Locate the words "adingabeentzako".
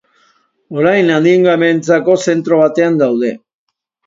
1.17-2.17